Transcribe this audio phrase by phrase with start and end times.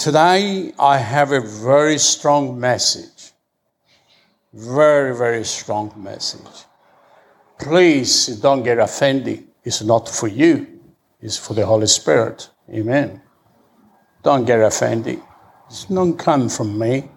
[0.00, 3.32] Today, I have a very strong message.
[4.54, 6.64] Very, very strong message.
[7.58, 9.46] Please don't get offended.
[9.62, 10.80] It's not for you,
[11.20, 12.48] it's for the Holy Spirit.
[12.70, 13.20] Amen.
[14.22, 15.20] Don't get offended.
[15.66, 17.10] It's not come from me.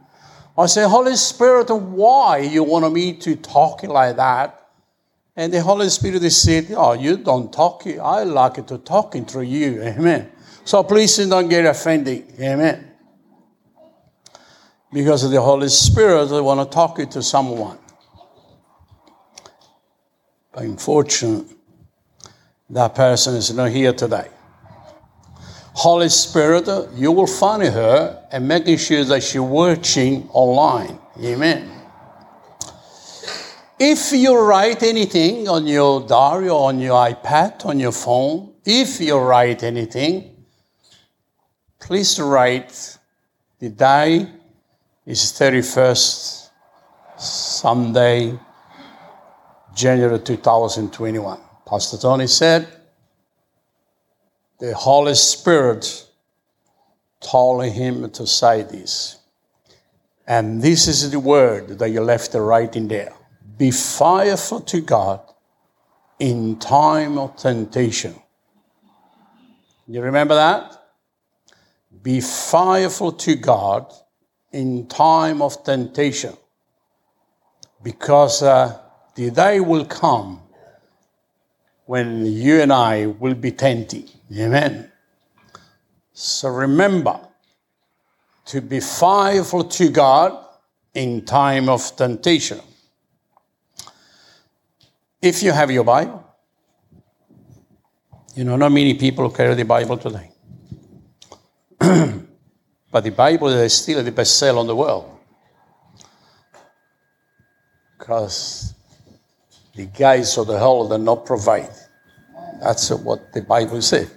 [0.57, 4.71] I say, Holy Spirit, why you want me to talk like that?
[5.37, 7.87] And the Holy Spirit said, Oh, you don't talk.
[7.87, 9.81] I like to talking through you.
[9.83, 10.32] Amen.
[10.65, 12.33] So please don't get offended.
[12.39, 12.91] Amen.
[14.91, 17.79] Because the Holy Spirit I want to talk to someone.
[20.53, 21.55] But unfortunately,
[22.69, 24.29] that person is not here today.
[25.75, 30.99] Holy Spirit, you will find her and making sure that she's watching online.
[31.19, 31.71] Amen.
[33.79, 39.01] If you write anything on your diary or on your iPad, on your phone, if
[39.01, 40.32] you write anything,
[41.83, 42.97] please write
[43.59, 44.25] the day
[45.05, 46.49] is 31st
[47.17, 48.39] Sunday,
[49.75, 51.39] January 2021.
[51.67, 52.67] Pastor Tony said,
[54.59, 56.07] the Holy Spirit
[57.19, 59.19] told him to say this.
[60.25, 63.13] And this is the word that you left writing there.
[63.57, 65.19] Be fearful to God
[66.17, 68.15] in time of temptation.
[69.85, 70.82] You remember that?
[72.03, 73.91] Be fearful to God
[74.51, 76.33] in time of temptation.
[77.81, 78.79] Because uh,
[79.15, 80.41] the day will come
[81.85, 84.11] when you and I will be tempted.
[84.37, 84.91] Amen.
[86.13, 87.19] So remember
[88.45, 90.45] to be faithful to God
[90.93, 92.59] in time of temptation.
[95.21, 96.23] If you have your Bible,
[98.35, 100.32] you know, not many people carry the Bible today.
[102.91, 105.19] But the Bible is still the best seller in the world.
[107.97, 108.73] Because
[109.75, 111.71] the guys of the whole do not provide.
[112.61, 114.09] That's what the Bible says.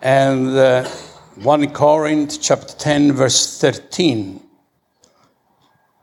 [0.00, 0.88] And uh,
[1.36, 4.42] 1 Corinthians chapter 10, verse 13.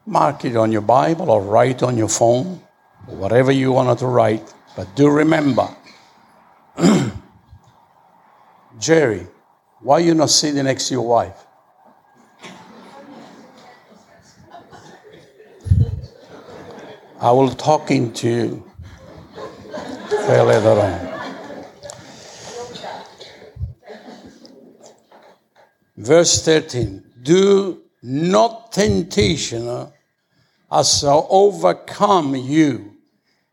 [0.05, 2.61] Mark it on your Bible or write on your phone,
[3.07, 4.53] or whatever you want to write.
[4.77, 5.67] But do remember,
[8.79, 9.27] Jerry,
[9.81, 11.45] why you not sitting next to your wife?
[17.21, 18.69] I will talking to you
[20.27, 21.09] later on.
[25.97, 29.91] Verse 13 Do not temptation
[30.71, 32.93] as overcome you,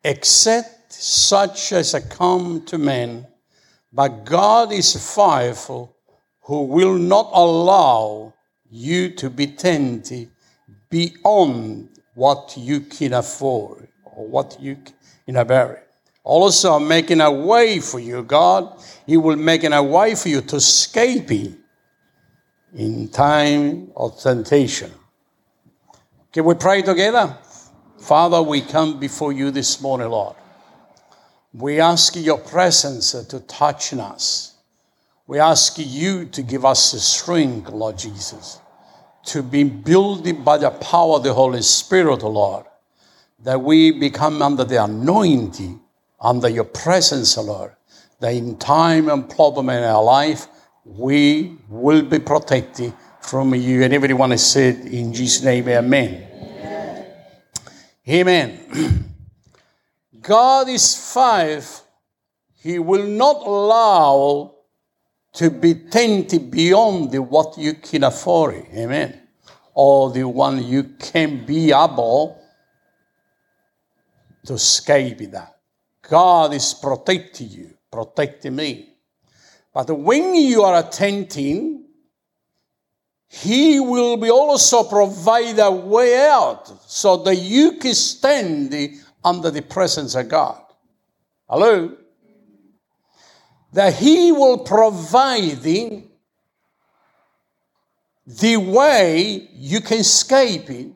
[0.04, 3.26] except such as come to men.
[3.92, 5.95] But God is faithful,
[6.46, 8.32] who will not allow
[8.70, 10.30] you to be tempted
[10.88, 14.78] beyond what you can afford or what you
[15.26, 15.82] can bear.
[16.22, 18.80] Also, making a way for you, God.
[19.06, 21.52] He will make a way for you to escape it
[22.74, 24.92] in time of temptation.
[26.32, 27.36] Can we pray together?
[28.00, 30.36] Father, we come before you this morning, Lord.
[31.52, 34.55] We ask your presence to touch us.
[35.28, 38.60] We ask you to give us the strength, Lord Jesus,
[39.24, 42.64] to be built by the power of the Holy Spirit, Lord,
[43.42, 45.80] that we become under the anointing,
[46.20, 47.72] under your presence, Lord,
[48.20, 50.46] that in time and problem in our life,
[50.84, 53.82] we will be protected from you.
[53.82, 56.28] And everyone has said, in Jesus' name, amen.
[58.08, 58.60] Amen.
[58.70, 59.14] amen.
[60.20, 61.68] God is five.
[62.54, 64.55] He will not allow
[65.36, 68.54] to be tempted beyond the what you can afford.
[68.72, 69.20] Amen.
[69.74, 72.40] Or the one you can be able
[74.46, 75.58] to escape that.
[76.00, 78.94] God is protecting you, protecting me.
[79.74, 81.84] But when you are attending,
[83.28, 88.74] He will be also provide a way out so that you can stand
[89.22, 90.62] under the presence of God.
[91.46, 91.94] Hello?
[93.76, 95.60] That He will provide
[98.26, 100.88] the way you can escape it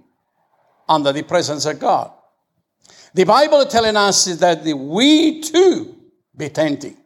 [0.88, 2.10] under the presence of God.
[3.12, 5.94] The Bible telling us that we too
[6.34, 6.96] be tempted.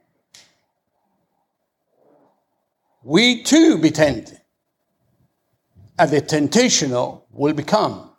[3.02, 4.40] we too be tempted.
[5.98, 8.13] And the temptation will become.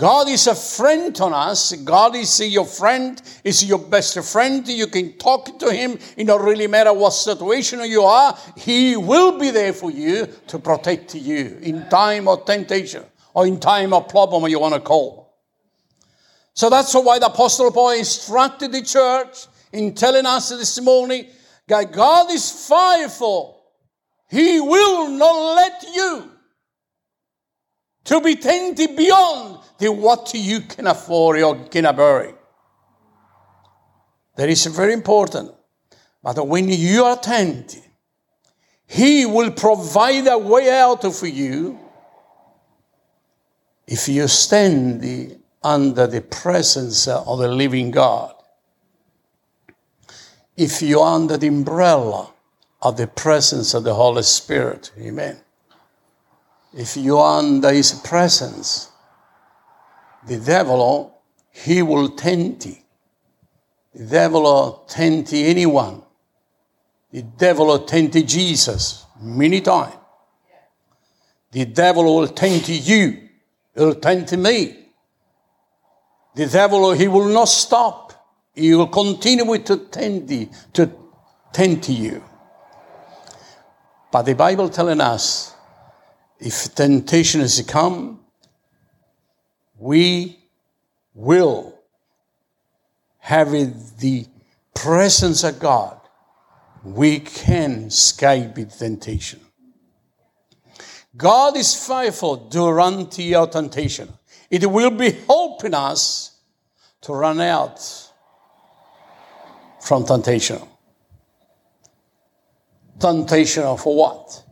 [0.00, 1.74] God is a friend on us.
[1.74, 4.66] God is your friend, is your best friend.
[4.66, 5.98] You can talk to him.
[6.16, 8.34] It don't really matter what situation you are.
[8.56, 13.04] He will be there for you to protect you in time of temptation
[13.34, 15.36] or in time of problem you want to call.
[16.54, 21.26] So that's why the Apostle Paul instructed the church in telling us this morning
[21.66, 23.66] that God is faithful.
[24.30, 26.29] He will not let you
[28.04, 32.34] to be tempted beyond the what you can afford or can bear.
[34.36, 35.52] That is very important.
[36.22, 37.82] But when you are tempted,
[38.86, 41.78] He will provide a way out for you
[43.86, 48.34] if you stand under the presence of the living God.
[50.56, 52.30] If you are under the umbrella
[52.82, 54.92] of the presence of the Holy Spirit.
[54.98, 55.40] Amen.
[56.72, 58.90] If you are under His presence,
[60.26, 61.20] the devil,
[61.50, 62.76] he will tempt you.
[63.94, 66.02] The devil will tempt anyone.
[67.12, 69.94] The devil will tempt Jesus many times.
[71.50, 73.28] The devil will tempt you.
[73.74, 74.76] He'll tempt me.
[76.36, 78.12] The devil, he will not stop.
[78.54, 80.92] He will continue to tempt you, to
[81.52, 82.22] tempt you.
[84.12, 85.54] But the Bible telling us,
[86.40, 88.20] if temptation has come,
[89.78, 90.38] we
[91.14, 91.78] will
[93.18, 93.50] have
[93.98, 94.26] the
[94.74, 96.00] presence of God,
[96.82, 99.40] we can escape the temptation.
[101.16, 104.08] God is faithful during your temptation.
[104.50, 106.38] It will be helping us
[107.02, 107.80] to run out
[109.80, 110.60] from temptation.
[112.98, 114.44] Temptation for what?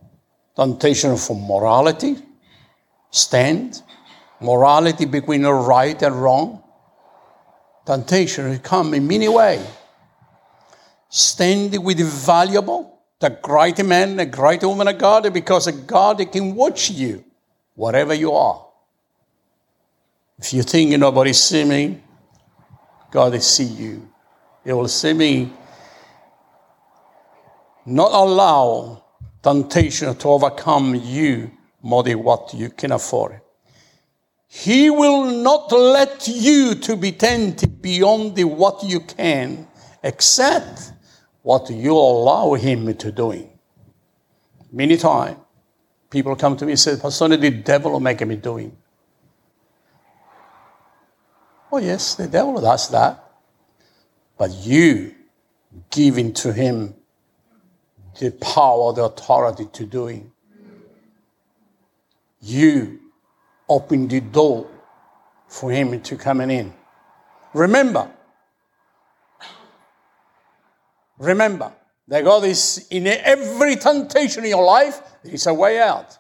[0.59, 2.17] Temptation for morality,
[3.13, 3.81] stand,
[4.41, 6.65] morality between right and wrong.
[7.87, 9.65] Temptation come in many ways.
[11.09, 16.57] Stand with the valuable, the great man, the great woman of God, because God can
[16.57, 17.25] watch you,
[17.77, 18.67] whatever you are.
[20.41, 22.03] If you think nobody see me,
[23.13, 24.09] God will see you.
[24.65, 25.53] He will see me.
[27.87, 29.05] Not allow
[29.49, 31.51] temptation to overcome you
[31.83, 33.41] than what you can afford.
[34.47, 39.67] He will not let you to be tempted beyond the what you can,
[40.03, 40.93] except
[41.43, 43.59] what you allow him to doing.
[44.71, 45.39] Many times,
[46.11, 48.77] people come to me and say, Pastor, the devil make me doing.
[51.73, 53.25] Oh, yes, the devil does that.
[54.37, 55.15] But you
[55.91, 56.95] giving to him
[58.19, 60.23] the power, the authority to do it.
[62.41, 63.01] You
[63.69, 64.69] open the door
[65.49, 66.73] for him to come in.
[67.55, 68.11] Remember,
[71.19, 71.73] remember
[72.07, 76.17] that God is in every temptation in your life, there is a way out.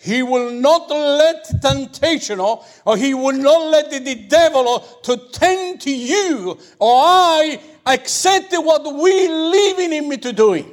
[0.00, 5.86] He will not let temptation or, or he will not let the, devil to tempt
[5.86, 10.70] you or I accept what we live in him to doing.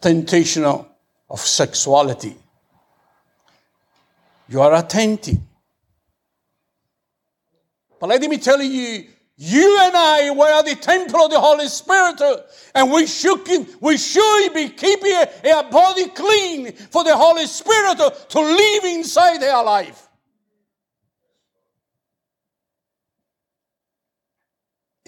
[0.00, 2.36] Temptation of sexuality.
[4.48, 5.38] You are attentive.
[8.00, 9.06] But let me tell you,
[9.36, 12.20] you and I were the temple of the Holy Spirit,
[12.74, 13.40] and we should,
[13.80, 15.14] we should be keeping
[15.52, 17.98] our body clean for the Holy Spirit
[18.28, 20.08] to live inside our life.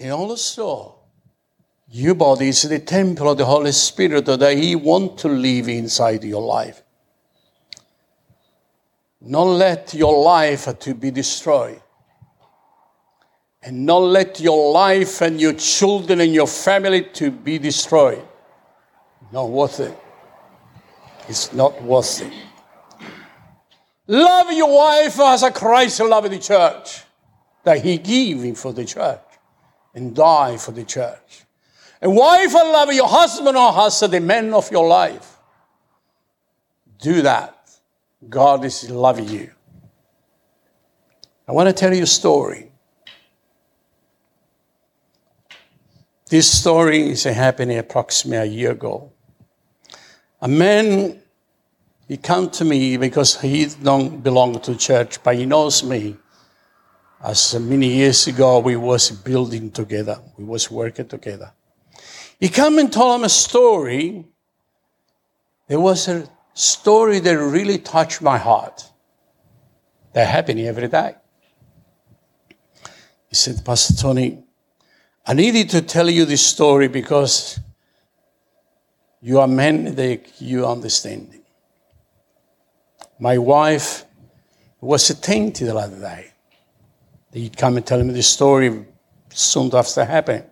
[0.05, 0.99] And also,
[1.89, 6.23] your body is the temple of the Holy Spirit that He wants to live inside
[6.23, 6.83] your life.
[9.19, 11.81] Not let your life to be destroyed.
[13.63, 18.23] And not let your life and your children and your family to be destroyed.
[19.31, 19.97] Not worth it.
[21.27, 22.31] It's not worth it.
[24.05, 27.01] Love your wife as a Christ loved the church.
[27.63, 29.24] That he gave for the church
[29.95, 31.45] and die for the church.
[32.01, 35.37] And wife, or love your husband or husband, the man of your life.
[36.99, 37.69] Do that.
[38.29, 39.51] God is loving you.
[41.47, 42.71] I want to tell you a story.
[46.27, 49.11] This story is happening approximately a year ago.
[50.41, 51.21] A man,
[52.07, 56.17] he come to me because he don't belong to church, but he knows me.
[57.25, 60.21] As many years ago, we was building together.
[60.37, 61.53] We was working together.
[62.39, 64.25] He came and told him a story.
[65.67, 68.91] There was a story that really touched my heart.
[70.13, 71.15] They're happening every day.
[73.27, 74.43] He said, Pastor Tony,
[75.25, 77.59] I needed to tell you this story because
[79.19, 81.41] you are men that you understand.
[83.19, 84.05] My wife
[84.79, 86.34] was tainted the other day.
[87.35, 88.85] He'd come and tell me the story
[89.33, 90.43] soon after happening.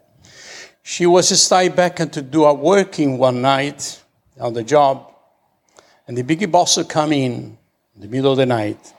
[0.81, 4.03] She was stay back and to do a working one night
[4.37, 5.09] on the job,
[6.05, 7.57] and the big boss would come in
[7.95, 8.93] in the middle of the night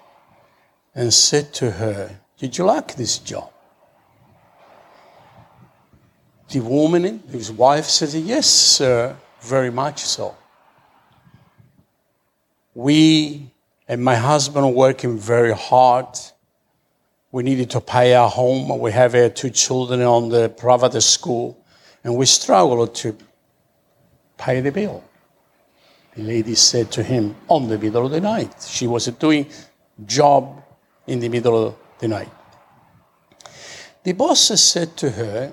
[0.95, 3.53] and said to her, Did you like this job?
[6.49, 10.35] The woman, his wife, said, Yes, sir, very much so.
[12.75, 13.53] We
[13.87, 16.19] and my husband are working very hard.
[17.35, 18.79] We needed to pay our home.
[18.79, 21.59] We have our two children on the private school,
[22.05, 23.17] and we struggle to
[24.39, 25.03] pay the bill.
[26.15, 28.65] The lady said to him on the middle of the night.
[28.65, 29.51] She was doing
[30.07, 30.63] job
[31.09, 32.31] in the middle of the night.
[34.05, 35.53] The boss said to her,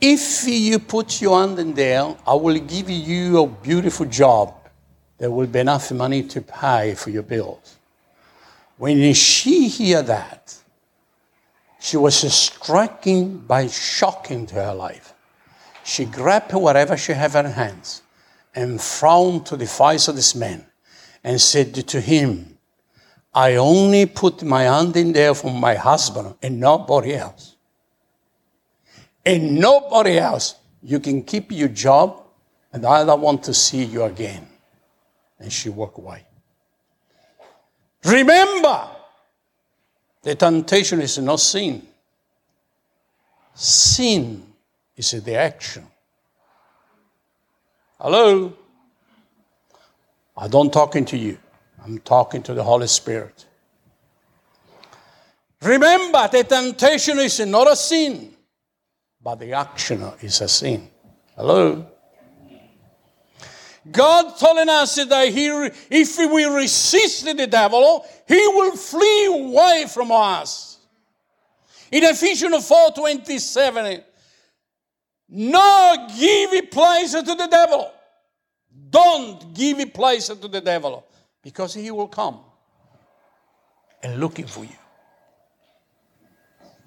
[0.00, 4.52] if you put your hand in there, I will give you a beautiful job.
[5.18, 7.75] There will be enough money to pay for your bills.
[8.78, 10.54] When she heard that,
[11.80, 15.14] she was stricken by shocking to her life.
[15.84, 18.02] She grabbed whatever she had in her hands
[18.54, 20.66] and frowned to the face of this man
[21.22, 22.58] and said to him,
[23.32, 27.56] I only put my hand in there for my husband and nobody else
[29.26, 30.54] and nobody else.
[30.82, 32.22] You can keep your job,
[32.72, 34.46] and I don't want to see you again.
[35.40, 36.24] And she walked away.
[38.06, 38.88] Remember,
[40.22, 41.86] the temptation is not sin.
[43.54, 44.46] Sin
[44.96, 45.86] is the action.
[48.00, 48.52] Hello?
[50.36, 51.38] I don't talking to you.
[51.84, 53.46] I'm talking to the Holy Spirit.
[55.62, 58.36] Remember, the temptation is not a sin
[59.26, 60.88] but the action is a sin.
[61.34, 61.84] Hello?
[63.90, 65.46] God telling us that he,
[65.90, 70.78] if we resist the devil, he will flee away from us.
[71.92, 74.02] In Ephesians 4 27,
[75.28, 77.92] no give place to the devil.
[78.90, 81.04] Don't give place to the devil
[81.42, 82.40] because he will come
[84.02, 84.76] and looking for you.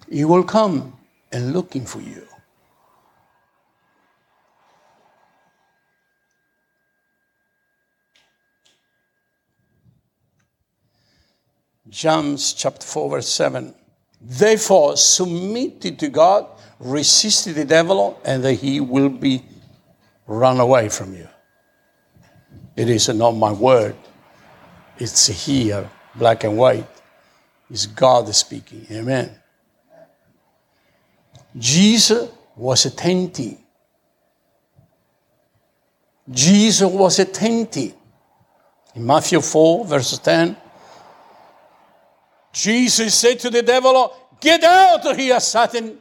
[0.10, 0.98] He will come
[1.32, 2.29] and looking for you.
[11.90, 13.74] James chapter 4, verse 7.
[14.22, 16.48] Therefore, submit to God,
[16.80, 19.44] resist the devil, and he will be
[20.28, 21.28] run away from you.
[22.76, 23.96] It is not my word.
[24.98, 26.88] It's here, black and white.
[27.70, 28.86] It's God speaking.
[28.92, 29.32] Amen.
[31.58, 33.58] Jesus was attentive.
[36.30, 37.94] Jesus was attentive.
[38.96, 40.56] In Matthew 4, verse 10,
[42.52, 45.98] Jesus said to the devil, oh, Get out of here, Satan.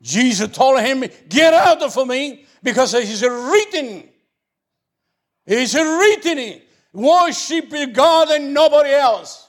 [0.00, 4.08] Jesus told him, Get out of me, because it is written.
[5.46, 6.60] It is written.
[6.92, 9.48] Worship God and nobody else.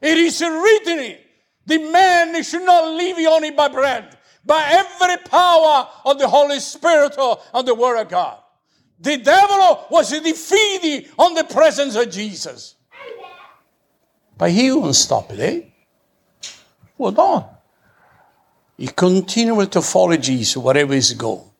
[0.00, 1.18] It is written.
[1.64, 7.16] The man should not live only by bread, by every power of the Holy Spirit
[7.18, 8.38] or and the Word of God.
[8.98, 12.76] The devil was defeated on the presence of Jesus.
[14.36, 15.62] But he won't stop there.
[15.62, 15.62] Eh?
[16.98, 17.48] Hold on.
[18.76, 21.52] He continued to follow Jesus wherever he go.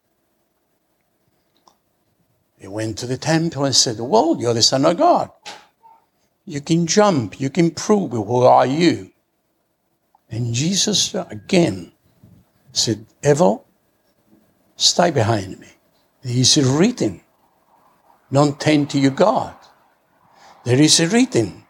[2.58, 5.30] He went to the temple and said, Well, you're the Son of God.
[6.44, 9.10] You can jump, you can prove who are you.
[10.30, 11.92] And Jesus again
[12.72, 13.66] said, Evil,
[14.76, 15.68] stay behind me.
[16.22, 17.20] There is a written,
[18.32, 19.54] don't tend to your God.
[20.64, 21.61] There is a written,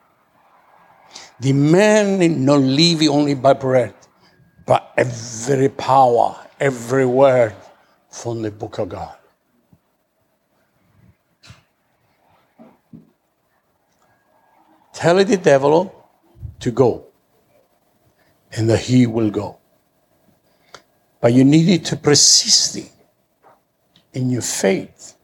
[1.42, 3.92] the man is not live only by bread,
[4.64, 7.52] but every power, every word
[8.08, 9.16] from the book of God.
[14.92, 16.08] Tell the devil
[16.60, 17.06] to go,
[18.52, 19.58] and that he will go.
[21.20, 22.78] But you needed to persist
[24.12, 25.16] in your faith,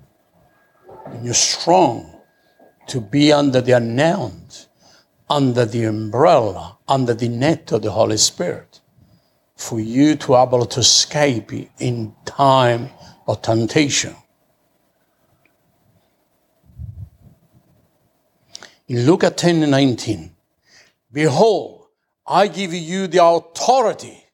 [1.12, 2.12] in your strong,
[2.88, 4.67] to be under the announced
[5.30, 8.80] under the umbrella, under the net of the Holy Spirit,
[9.56, 12.90] for you to be able to escape in time
[13.26, 14.14] of temptation.
[18.88, 20.30] In Luke 10 and 19,
[21.12, 21.88] behold,
[22.26, 24.24] I give you the authority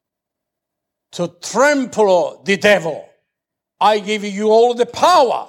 [1.13, 3.09] to trample the devil.
[3.81, 5.49] I give you all the power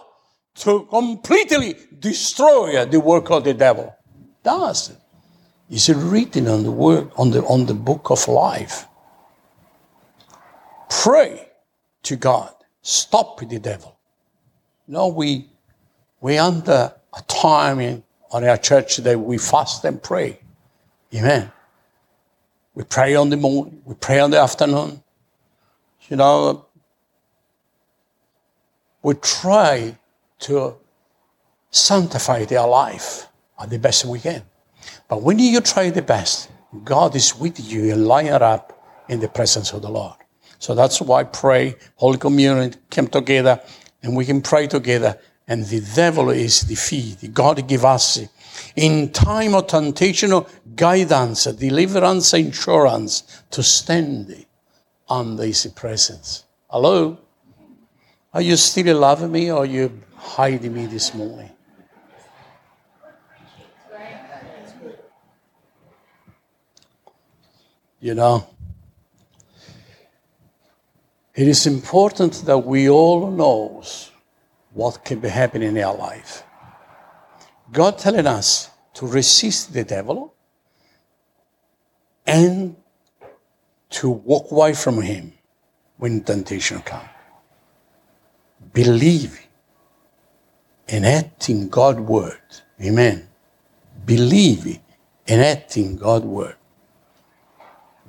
[0.55, 3.95] to completely destroy the work of the devil.
[4.43, 4.97] Does it?
[5.69, 8.85] Is it written on the word on the on the book of life?
[10.89, 11.49] Pray
[12.03, 12.53] to God.
[12.81, 13.97] Stop with the devil.
[14.87, 15.47] No, we
[16.21, 20.39] we under a time in on our church that we fast and pray.
[21.13, 21.51] Amen.
[22.75, 25.01] We pray on the morning, we pray on the afternoon.
[26.09, 26.65] You know,
[29.01, 29.97] we try
[30.39, 30.75] to
[31.71, 33.27] sanctify their life
[33.59, 34.43] at the best we can.
[35.07, 36.49] But when you try the best,
[36.83, 38.73] God is with you and line up
[39.07, 40.15] in the presence of the Lord.
[40.59, 43.61] So that's why pray, Holy Communion came together,
[44.01, 47.33] and we can pray together, and the devil is defeated.
[47.33, 48.19] God give us
[48.75, 50.43] in time of temptation,
[50.75, 54.45] guidance, deliverance, insurance to stand
[55.07, 56.45] under His presence.
[56.69, 57.19] Hello?
[58.33, 61.51] Are you still loving me or you hiding me this morning?
[67.99, 68.47] You know,
[71.33, 74.11] it is important that we all knows
[74.73, 76.43] what can be happening in our life.
[77.71, 80.33] God telling us to resist the devil
[82.25, 82.75] and
[83.89, 85.33] to walk away from him
[85.97, 87.09] when temptation comes.
[88.73, 89.47] Believe
[90.87, 92.41] and act in God's word.
[92.81, 93.27] Amen.
[94.05, 94.79] Believe
[95.27, 96.55] and act in God's word.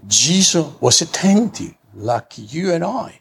[0.06, 3.20] Jesus was tempted like you and I.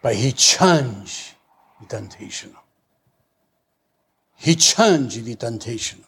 [0.00, 1.34] But he changed
[1.80, 2.54] the temptation.
[4.36, 6.04] He changed the temptation.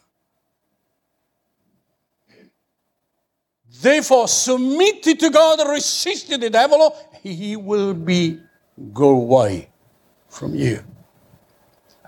[3.80, 8.40] Therefore, submit to God, resist the devil, he will be
[8.92, 9.68] go away
[10.28, 10.82] from you.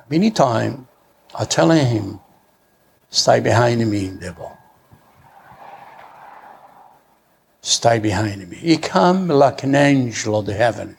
[0.08, 0.86] Many times
[1.38, 2.18] I tell him,
[3.10, 4.55] stay behind me, devil.
[7.66, 8.56] Stay behind me.
[8.56, 10.96] He come like an angel of the heaven.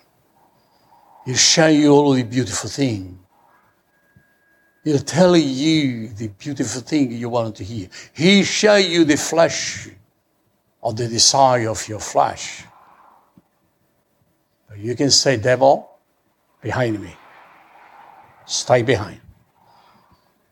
[1.26, 3.20] He'll show you all the beautiful thing.
[4.84, 7.88] He'll tell you the beautiful thing you want to hear.
[8.14, 9.88] He'll show you the flesh
[10.82, 12.66] or the desire of your flesh.
[14.68, 15.90] But you can say, devil,
[16.62, 17.16] behind me.
[18.46, 19.22] Stay behind.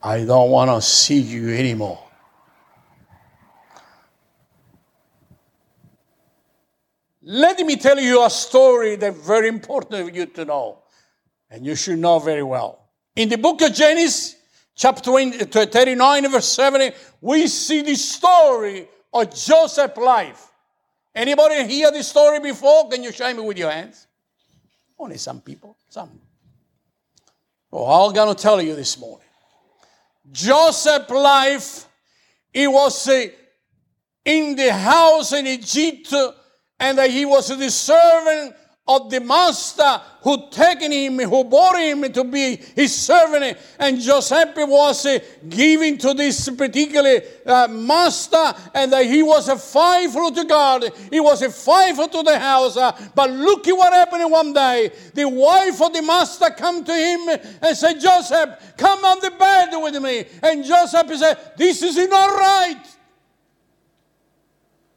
[0.02, 2.05] I don't want to see you anymore.
[7.28, 10.84] Let me tell you a story that's very important for you to know,
[11.50, 12.88] and you should know very well.
[13.16, 14.36] In the book of Genesis,
[14.76, 20.52] chapter 39, verse 70, we see the story of Joseph's life.
[21.16, 22.90] Anybody hear this story before?
[22.90, 24.06] Can you show me with your hands?
[25.00, 26.22] Only some people, some.
[27.72, 29.28] Well, I'm going to tell you this morning.
[30.32, 31.88] Joseph's life,
[32.54, 33.26] it was uh,
[34.24, 36.14] in the house in Egypt
[36.80, 38.56] and that he was the servant
[38.88, 43.58] of the master who taken him, who brought him to be his servant.
[43.80, 49.58] And Joseph was uh, given to this particular uh, master, and that he was a
[49.58, 50.92] faithful to God.
[51.10, 52.78] He was a faithful to the house.
[52.78, 54.92] Uh, but look at what happened one day.
[55.16, 59.70] The wife of the master come to him and said, Joseph, come on the bed
[59.82, 60.26] with me.
[60.44, 62.95] And Joseph said, this is not right.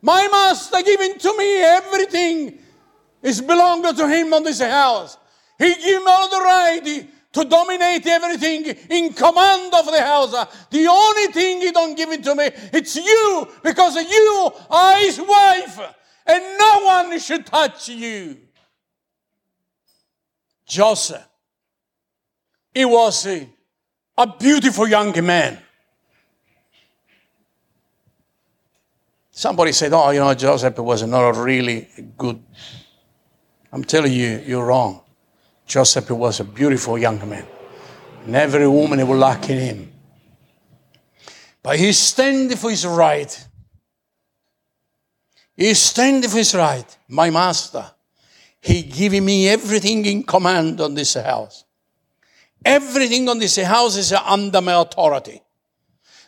[0.01, 2.59] My master giving to me everything
[3.23, 5.17] is belonging to him on this house.
[5.59, 10.31] He gave me all the right to dominate everything in command of the house.
[10.71, 15.21] The only thing he don't give it to me, it's you, because you are his
[15.21, 15.81] wife,
[16.27, 18.39] and no one should touch you.
[20.67, 21.27] Joseph,
[22.73, 23.49] he was a
[24.39, 25.59] beautiful young man.
[29.39, 31.87] Somebody said, oh, you know, Joseph was not a really
[32.19, 32.43] good.
[33.71, 35.01] I'm telling you, you're wrong.
[35.65, 37.47] Joseph was a beautiful young man.
[38.27, 39.93] And every woman would like him.
[41.63, 43.47] But he stand for his right.
[45.57, 46.99] He stand for his right.
[47.07, 47.89] My master,
[48.61, 51.65] he giving me everything in command on this house.
[52.65, 55.41] Everything on this house is under my authority.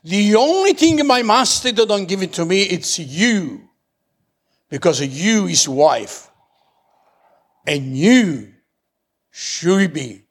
[0.02, 3.68] The only thing my master don't give it to me, it's you.
[4.68, 6.30] Because you is wife.
[7.66, 8.52] And you
[9.30, 10.22] should be.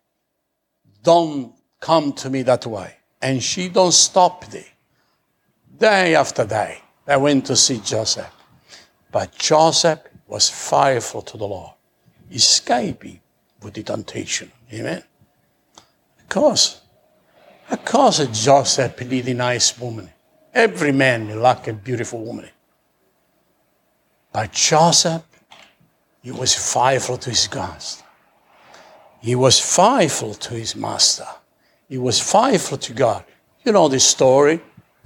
[1.04, 2.96] Don't come to me that way.
[3.22, 4.66] And she don't stop there.
[5.80, 6.82] day after day.
[7.08, 8.32] I went to see Joseph.
[9.12, 11.74] But Joseph was faithful to the Lord,
[12.32, 13.20] escaping
[13.64, 14.52] with the temptation.
[14.72, 15.04] Amen.
[16.20, 16.82] Of course,
[17.72, 20.10] of course, Joseph needed a nice woman.
[20.54, 22.50] Every man like a beautiful woman.
[24.32, 25.24] But Joseph,
[26.22, 27.82] he was faithful to his God.
[29.22, 31.28] He was faithful to his master.
[31.88, 33.24] He was faithful to God.
[33.64, 34.62] You know the story.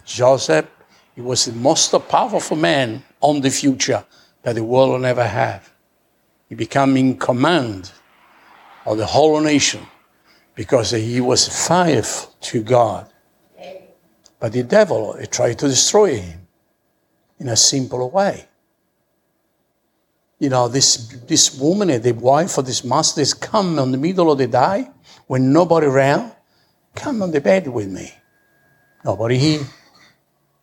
[0.05, 0.67] Joseph,
[1.15, 4.03] he was the most powerful man on the future
[4.43, 5.71] that the world will ever have.
[6.49, 7.91] He became in command
[8.85, 9.85] of the whole nation
[10.55, 13.09] because he was faithful to God.
[14.39, 16.47] But the devil tried to destroy him
[17.39, 18.45] in a simple way.
[20.39, 24.29] You know, this, this woman, the wife of this master, is come in the middle
[24.31, 24.89] of the day
[25.27, 26.33] when nobody around.
[26.93, 28.13] Come on the bed with me.
[29.05, 29.65] Nobody here.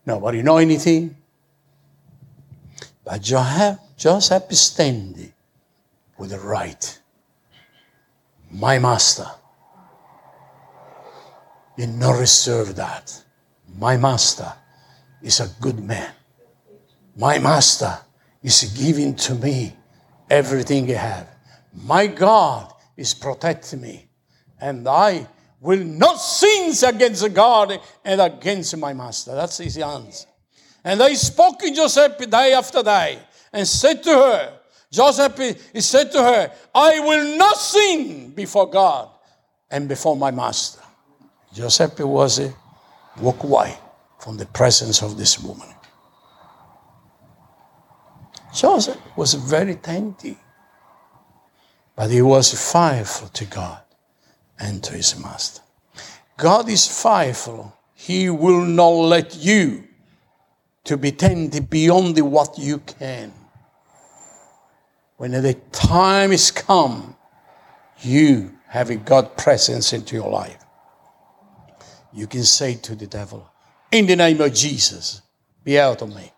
[0.05, 1.16] Nobody know anything.
[3.05, 5.33] But Joseph, Joseph standing
[6.18, 6.98] with the right.
[8.50, 9.26] My master.
[11.81, 13.25] You not reserve that.
[13.79, 14.53] My master
[15.23, 16.12] is a good man.
[17.16, 17.99] My master
[18.43, 19.75] is giving to me
[20.29, 21.27] everything he have.
[21.73, 24.11] My God is protecting me.
[24.61, 25.27] And I
[25.59, 29.35] will not sin against God and against my master.
[29.35, 30.29] That's his answer.
[30.85, 33.21] And they spoke in Joseph day after day
[33.55, 34.59] and said to her,
[34.93, 35.38] Joseph
[35.73, 39.09] he said to her, I will not sin before God
[39.71, 40.81] and before my master.
[41.53, 42.55] Joseph was a
[43.21, 43.77] walk away
[44.19, 45.69] from the presence of this woman.
[48.55, 50.37] Joseph was very tempted,
[51.97, 53.81] but he was faithful to God
[54.59, 55.63] and to his master.
[56.37, 57.77] God is faithful.
[57.95, 59.85] He will not let you
[60.85, 63.33] to be tempted beyond what you can.
[65.17, 67.15] When the time is come,
[68.01, 70.60] you have a God presence into your life.
[72.12, 73.49] You can say to the devil,
[73.92, 75.23] in the name of Jesus,
[75.64, 76.33] be out of me.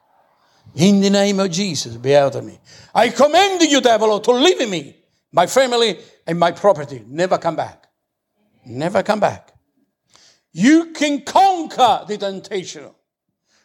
[0.75, 2.59] In the name of Jesus, be out of me.
[2.95, 4.97] I command you, devil, to leave me,
[5.31, 7.05] my family, and my property.
[7.07, 7.87] Never come back.
[8.65, 9.53] Never come back.
[10.53, 12.91] You can conquer the temptation.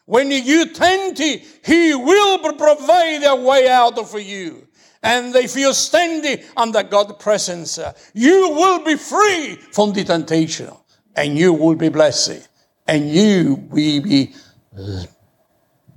[0.05, 4.67] When you tempt, He will provide a way out for you.
[5.03, 7.79] And if you're standing under God's presence,
[8.13, 10.71] you will be free from the temptation.
[11.17, 12.47] And you will be blessed.
[12.87, 14.33] And you will be
[14.77, 15.03] uh,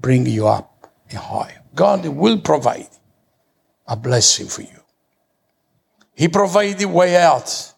[0.01, 0.71] bring you up
[1.19, 1.59] high.
[1.75, 2.89] God will provide
[3.87, 4.81] a blessing for you.
[6.15, 7.73] He provided way out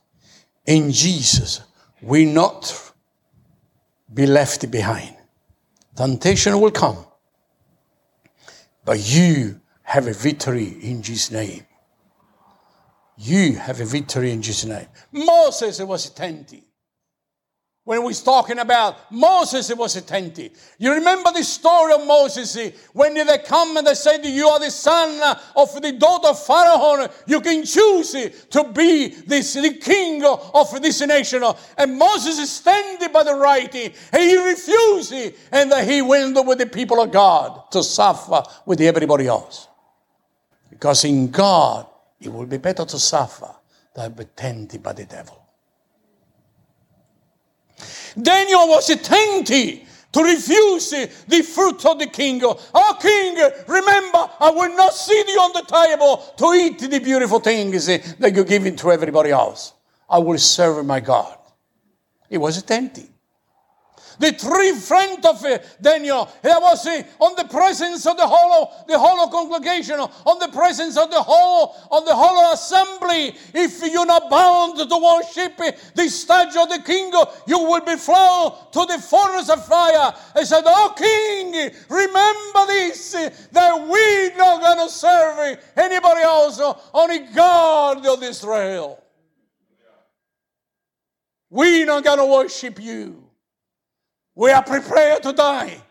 [0.67, 1.61] in Jesus.
[2.01, 2.93] We not
[4.13, 5.17] be left behind.
[5.95, 7.05] Temptation will come,
[8.85, 11.67] but you have a victory in Jesus' name.
[13.17, 14.87] You have a victory in Jesus' name.
[15.13, 16.63] Moses was tempted
[17.85, 20.53] when we're talking about Moses, it was attentive.
[20.79, 22.71] You remember the story of Moses eh?
[22.92, 26.47] when they come and they said, You are the son eh, of the daughter of
[26.47, 27.09] Pharaoh.
[27.27, 31.42] You can choose eh, to be this, the king of this nation.
[31.77, 35.12] And Moses is standing by the right, and he refused,
[35.51, 39.66] and he went with the people of God to suffer with everybody else.
[40.71, 41.88] Because in God,
[42.21, 43.51] it will be better to suffer
[43.92, 45.42] than be tempted by the devil.
[48.20, 52.40] Daniel was tempted to refuse the fruit of the king.
[52.44, 57.40] Oh, king, remember, I will not sit you on the table to eat the beautiful
[57.40, 59.72] things that you're giving to everybody else.
[60.09, 61.38] I will serve my God.
[62.29, 63.12] It was tempted
[64.23, 66.31] the three friends of uh, Daniel.
[66.43, 70.97] There was uh, on the presence of the whole, the whole congregation, on the presence
[70.97, 73.35] of the whole, of the whole assembly.
[73.53, 77.13] If you're not bound to worship uh, the statue of the king,
[77.49, 80.15] you will be flown to the furnace of fire.
[80.39, 83.13] He said, "Oh King, remember this:
[83.51, 86.61] that we're not going to serve anybody else,
[86.95, 89.03] only God of Israel."
[91.51, 93.32] We're not going to worship you.
[94.35, 95.83] We are prepared to die.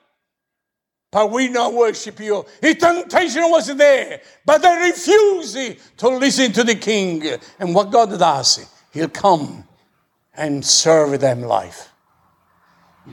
[1.11, 2.45] But we not worship you.
[2.61, 5.57] The temptation was there, but they refused
[5.97, 7.23] to listen to the king.
[7.59, 9.65] And what God does, He'll come
[10.33, 11.89] and serve them life.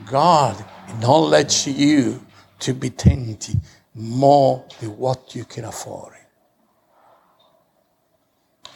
[0.06, 0.64] God
[1.00, 2.24] not let you
[2.60, 3.60] to be tempted
[3.94, 6.14] more than what you can afford.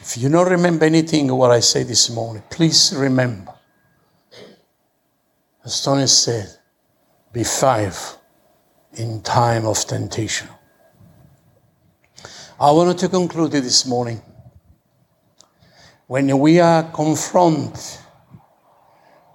[0.01, 3.53] If you don't remember anything of what I said this morning, please remember
[5.65, 6.47] as Tony said,
[7.31, 8.17] be five
[8.93, 10.47] in time of temptation.
[12.59, 14.21] I wanted to conclude this morning.
[16.07, 17.79] When we are confronted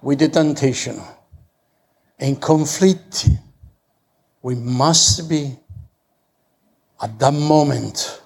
[0.01, 1.01] with the temptation
[2.17, 3.27] and conflict,
[4.41, 5.57] we must be
[7.01, 8.21] at that moment,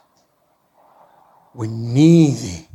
[1.54, 2.68] we need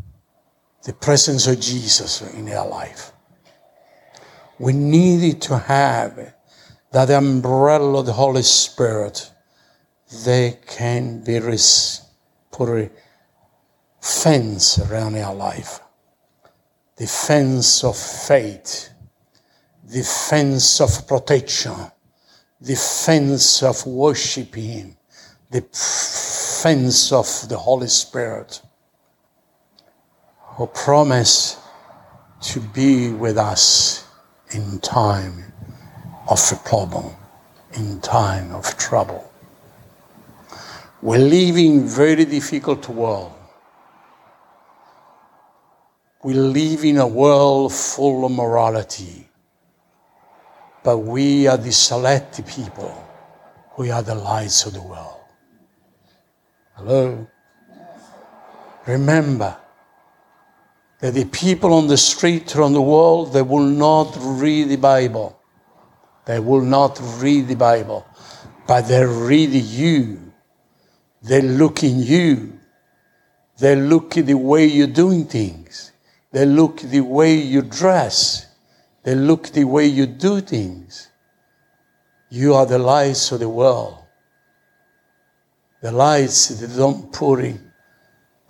[0.85, 3.12] the presence of Jesus in our life.
[4.59, 6.35] We needed to have
[6.92, 9.31] that umbrella of the Holy Spirit.
[10.25, 12.03] They can be res-
[12.51, 12.90] put a
[14.01, 15.81] fence around our life.
[16.97, 18.90] The fence of faith,
[19.85, 21.77] the fence of protection,
[22.61, 24.99] the fence of worshiping
[25.51, 28.61] the fence of the Holy Spirit
[30.40, 31.59] who promised
[32.40, 34.08] to be with us
[34.52, 35.44] in time
[36.28, 37.14] of problem,
[37.74, 39.30] in time of trouble.
[41.00, 43.32] We're living very difficult world.
[46.24, 49.28] We live in a world full of morality,
[50.82, 53.04] but we are the select people.
[53.76, 55.20] We are the lights of the world.
[56.74, 57.26] Hello?
[58.87, 59.56] Remember,
[61.00, 64.76] that the people on the street or on the world, they will not read the
[64.76, 65.40] Bible.
[66.24, 68.06] They will not read the Bible,
[68.66, 70.32] but they read you.
[71.22, 72.58] They look in you.
[73.58, 75.92] They look at the way you're doing things.
[76.32, 78.46] They look the way you dress.
[79.04, 81.08] They look the way you do things.
[82.28, 83.98] You are the lights of the world.
[85.80, 87.61] The lights that don't put it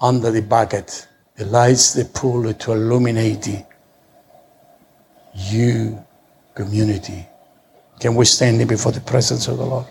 [0.01, 1.08] under the bucket
[1.39, 3.65] the lights the pool to illuminate
[5.35, 6.05] you
[6.55, 7.25] community.
[8.01, 9.87] Can we stand before the presence of the Lord?